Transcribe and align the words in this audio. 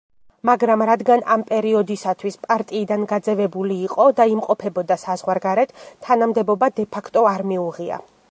მაგრამ 0.49 0.83
რადგან 0.89 1.19
ამ 1.35 1.41
პერიოდისათვის 1.49 2.37
პარტიიდან 2.45 3.03
გაძევებული 3.11 3.77
იყო 3.89 4.07
და 4.21 4.27
იმყოფებოდა 4.33 4.99
საზღვარგარეთ, 5.03 5.75
თანამდებობა 6.07 6.71
დე-ფაქტო 6.81 7.27
არ 7.35 7.47
მიუღია. 7.53 8.03